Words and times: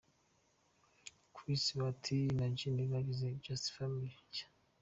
Chris, 1.35 1.63
Bahati 1.77 2.17
na 2.37 2.45
Jimmy 2.57 2.83
bagize 2.93 3.27
Just 3.43 3.65
Family 3.75 4.15
nshya. 4.27 4.47